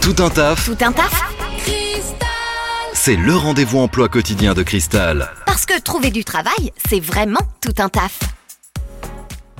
Tout 0.00 0.14
un 0.18 0.28
taf, 0.28 0.66
Tout 0.66 0.84
un 0.84 0.92
taf 0.92 1.22
c'est 2.92 3.16
le 3.16 3.36
rendez-vous 3.36 3.80
emploi 3.80 4.08
quotidien 4.08 4.54
de 4.54 4.62
Cristal. 4.62 5.28
Parce 5.44 5.66
que 5.66 5.78
trouver 5.78 6.10
du 6.10 6.24
travail, 6.24 6.72
c'est 6.88 7.00
vraiment 7.00 7.40
tout 7.60 7.74
un 7.76 7.90
taf. 7.90 8.18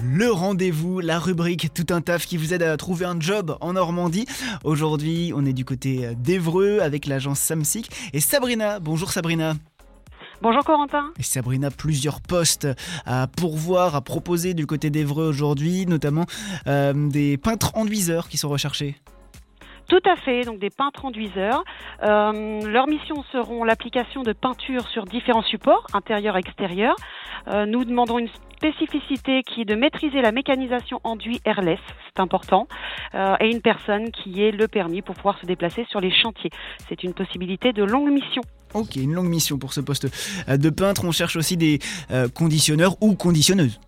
Le 0.03 0.31
rendez-vous, 0.31 1.01
la 1.01 1.19
rubrique 1.19 1.75
Tout 1.75 1.93
un 1.93 2.01
taf 2.01 2.25
qui 2.25 2.39
vous 2.39 2.55
aide 2.55 2.63
à 2.63 2.75
trouver 2.79 3.05
un 3.05 3.21
job 3.21 3.59
en 3.61 3.75
Normandie. 3.75 4.25
Aujourd'hui, 4.63 5.33
on 5.37 5.45
est 5.45 5.53
du 5.53 5.67
côté 5.67 6.15
d'Evreux 6.17 6.79
avec 6.81 7.05
l'agence 7.05 7.39
Samsic 7.39 7.91
et 8.15 8.21
Sabrina. 8.21 8.81
Bonjour 8.81 9.11
Sabrina. 9.13 9.55
Bonjour 10.41 10.65
Corentin. 10.65 11.13
Et 11.19 11.23
Sabrina, 11.23 11.71
plusieurs 11.71 12.23
postes 12.23 12.69
à 13.05 13.27
pourvoir, 13.27 13.95
à 13.95 14.01
proposer 14.01 14.55
du 14.55 14.67
côté 14.67 14.89
d'Evreux 14.89 15.27
aujourd'hui, 15.27 15.85
notamment 15.85 16.25
euh, 16.67 16.95
des 17.11 17.37
peintres 17.37 17.73
enduiseurs 17.75 18.29
qui 18.29 18.39
sont 18.39 18.49
recherchés. 18.49 18.97
Tout 19.89 20.01
à 20.07 20.17
fait, 20.17 20.43
donc 20.43 20.59
des 20.59 20.71
peintres 20.71 21.05
enduiseurs. 21.05 21.63
Euh, 22.03 22.61
leurs 22.63 22.87
missions 22.87 23.23
seront 23.33 23.65
l'application 23.65 24.23
de 24.23 24.33
peinture 24.33 24.89
sur 24.89 25.05
différents 25.05 25.43
supports, 25.43 25.87
intérieurs 25.93 26.37
et 26.37 26.41
extérieurs. 26.41 26.97
Euh, 27.49 27.67
nous 27.67 27.85
demandons 27.85 28.19
une 28.19 28.31
spécificité 28.57 29.43
qui 29.43 29.63
est 29.63 29.65
de 29.67 29.75
maîtriser 29.75 30.23
la 30.23 30.33
mécanisation 30.33 31.01
enduit 31.05 31.41
airless, 31.45 31.81
c'est 32.07 32.21
important, 32.21 32.67
euh, 33.15 33.37
et 33.41 33.51
une 33.51 33.61
personne 33.61 34.11
qui 34.11 34.43
ait 34.43 34.53
le 34.53 34.69
permis 34.69 35.03
pour 35.03 35.17
pouvoir 35.17 35.39
se 35.39 35.45
déplacer 35.45 35.85
sur 35.91 36.01
les 36.01 36.11
chantiers. 36.11 36.51
C'est 36.89 37.03
une 37.05 37.13
possibilité 37.13 37.75
de 37.75 37.85
longue 37.85 38.11
mission. 38.11 38.41
Ok, 38.73 38.97
une 38.97 39.13
longue 39.13 39.29
mission 39.29 39.59
pour 39.59 39.75
ce 39.75 39.81
poste 39.81 40.07
de 40.49 40.71
peintre. 40.71 41.05
On 41.05 41.13
cherche 41.13 41.37
aussi 41.37 41.57
des 41.57 41.79
conditionneurs 42.35 42.97
ou 43.01 43.15
conditionneuses. 43.15 43.79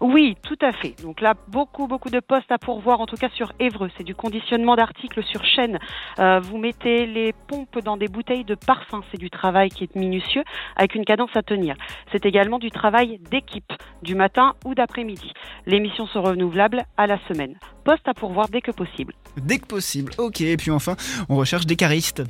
Oui, 0.00 0.34
tout 0.42 0.58
à 0.62 0.72
fait. 0.72 0.94
Donc 1.02 1.20
là, 1.20 1.34
beaucoup, 1.48 1.86
beaucoup 1.86 2.08
de 2.08 2.20
postes 2.20 2.50
à 2.50 2.56
pourvoir, 2.56 3.00
en 3.00 3.06
tout 3.06 3.16
cas 3.16 3.28
sur 3.34 3.52
Évreux. 3.60 3.90
C'est 3.98 4.04
du 4.04 4.14
conditionnement 4.14 4.74
d'articles 4.74 5.22
sur 5.22 5.44
chaîne. 5.44 5.78
Euh, 6.18 6.40
vous 6.40 6.56
mettez 6.56 7.06
les 7.06 7.34
pompes 7.48 7.78
dans 7.84 7.98
des 7.98 8.08
bouteilles 8.08 8.44
de 8.44 8.54
parfum. 8.54 9.02
C'est 9.10 9.18
du 9.18 9.28
travail 9.28 9.68
qui 9.68 9.84
est 9.84 9.94
minutieux, 9.94 10.42
avec 10.76 10.94
une 10.94 11.04
cadence 11.04 11.30
à 11.34 11.42
tenir. 11.42 11.76
C'est 12.12 12.24
également 12.24 12.58
du 12.58 12.70
travail 12.70 13.18
d'équipe, 13.30 13.72
du 14.02 14.14
matin 14.14 14.54
ou 14.64 14.74
d'après-midi. 14.74 15.32
Les 15.66 15.80
missions 15.80 16.06
sont 16.06 16.22
renouvelables 16.22 16.82
à 16.96 17.06
la 17.06 17.18
semaine. 17.28 17.58
Poste 17.84 18.08
à 18.08 18.14
pourvoir 18.14 18.48
dès 18.48 18.62
que 18.62 18.70
possible. 18.70 19.12
Dès 19.36 19.58
que 19.58 19.66
possible. 19.66 20.12
Ok, 20.16 20.40
et 20.40 20.56
puis 20.56 20.70
enfin, 20.70 20.96
on 21.28 21.36
recherche 21.36 21.66
des 21.66 21.76
caristes. 21.76 22.22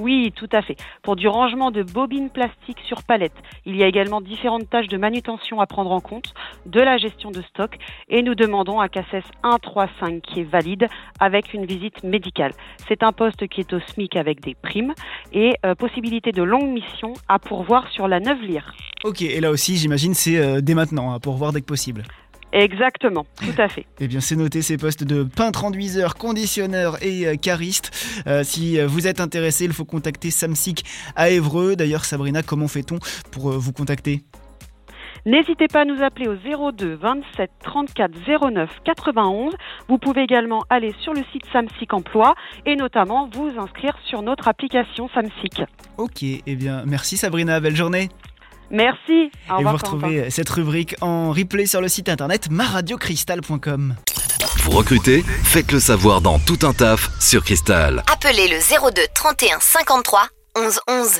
Oui, 0.00 0.32
tout 0.34 0.48
à 0.52 0.62
fait. 0.62 0.76
Pour 1.02 1.14
du 1.14 1.28
rangement 1.28 1.70
de 1.70 1.82
bobines 1.82 2.30
plastiques 2.30 2.80
sur 2.86 3.02
palette, 3.02 3.34
il 3.66 3.76
y 3.76 3.82
a 3.82 3.86
également 3.86 4.22
différentes 4.22 4.70
tâches 4.70 4.88
de 4.88 4.96
manutention 4.96 5.60
à 5.60 5.66
prendre 5.66 5.92
en 5.92 6.00
compte, 6.00 6.32
de 6.64 6.80
la 6.80 6.96
gestion 6.96 7.30
de 7.30 7.42
stock, 7.42 7.76
et 8.08 8.22
nous 8.22 8.34
demandons 8.34 8.80
un 8.80 8.88
CACES 8.88 9.24
135 9.44 10.22
qui 10.22 10.40
est 10.40 10.44
valide 10.44 10.86
avec 11.18 11.52
une 11.52 11.66
visite 11.66 12.02
médicale. 12.02 12.52
C'est 12.88 13.02
un 13.02 13.12
poste 13.12 13.46
qui 13.48 13.60
est 13.60 13.72
au 13.74 13.80
SMIC 13.80 14.16
avec 14.16 14.40
des 14.40 14.54
primes 14.54 14.94
et 15.34 15.56
euh, 15.66 15.74
possibilité 15.74 16.32
de 16.32 16.42
longue 16.42 16.70
mission 16.70 17.12
à 17.28 17.38
pourvoir 17.38 17.90
sur 17.92 18.08
la 18.08 18.20
neuve 18.20 18.40
lire. 18.40 18.72
Ok, 19.04 19.20
et 19.20 19.40
là 19.40 19.50
aussi, 19.50 19.76
j'imagine, 19.76 20.14
c'est 20.14 20.38
euh, 20.38 20.62
dès 20.62 20.74
maintenant, 20.74 21.12
hein, 21.12 21.20
pour 21.20 21.34
voir 21.34 21.52
dès 21.52 21.60
que 21.60 21.66
possible. 21.66 22.04
Exactement, 22.52 23.26
tout 23.36 23.60
à 23.60 23.68
fait. 23.68 23.86
Eh 24.00 24.08
bien, 24.08 24.20
c'est 24.20 24.36
noté 24.36 24.62
ces 24.62 24.76
postes 24.76 25.04
de 25.04 25.22
peintre 25.22 25.64
enduiseur, 25.64 26.16
conditionneur 26.16 27.02
et 27.02 27.26
euh, 27.26 27.36
cariste. 27.36 27.90
Euh, 28.26 28.42
si 28.42 28.78
euh, 28.78 28.86
vous 28.86 29.06
êtes 29.06 29.20
intéressé, 29.20 29.64
il 29.64 29.72
faut 29.72 29.84
contacter 29.84 30.30
Samsic 30.30 30.84
à 31.14 31.30
Évreux. 31.30 31.76
D'ailleurs, 31.76 32.04
Sabrina, 32.04 32.42
comment 32.42 32.68
fait-on 32.68 32.98
pour 33.30 33.50
vous 33.52 33.72
contacter? 33.72 34.24
N'hésitez 35.26 35.68
pas 35.68 35.82
à 35.82 35.84
nous 35.84 36.02
appeler 36.02 36.28
au 36.28 36.72
02 36.72 36.94
27 36.94 37.50
34 37.62 38.12
09 38.50 38.70
91. 38.84 39.54
Vous 39.88 39.98
pouvez 39.98 40.22
également 40.22 40.64
aller 40.70 40.94
sur 41.02 41.12
le 41.12 41.22
site 41.30 41.44
Samsic 41.52 41.92
Emploi 41.92 42.34
et 42.64 42.74
notamment 42.74 43.28
vous 43.32 43.50
inscrire 43.58 43.96
sur 44.06 44.22
notre 44.22 44.48
application 44.48 45.08
Samsic. 45.14 45.62
Ok, 45.98 46.22
eh 46.22 46.56
bien, 46.56 46.84
merci 46.86 47.18
Sabrina, 47.18 47.60
belle 47.60 47.76
journée. 47.76 48.08
Merci. 48.70 49.00
Au 49.08 49.14
et 49.14 49.30
vous 49.50 49.56
revoir, 49.58 49.74
retrouvez 49.74 50.30
cette 50.30 50.48
rubrique 50.50 50.94
en 51.00 51.30
replay 51.32 51.66
sur 51.66 51.80
le 51.80 51.88
site 51.88 52.08
internet 52.08 52.50
maradiocristal.com. 52.50 53.96
Vous 54.64 54.70
recrutez 54.70 55.22
Faites 55.44 55.72
le 55.72 55.80
savoir 55.80 56.20
dans 56.20 56.38
Tout 56.38 56.58
un 56.66 56.72
taf 56.72 57.10
sur 57.20 57.42
Cristal. 57.44 58.02
Appelez 58.12 58.48
le 58.48 58.58
02 58.58 59.02
31 59.14 59.58
53 59.60 60.28
11 60.56 60.80
11. 60.88 61.10